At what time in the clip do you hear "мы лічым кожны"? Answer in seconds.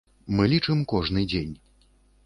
0.39-1.27